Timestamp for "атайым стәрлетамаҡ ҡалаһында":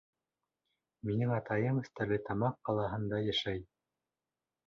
1.35-3.19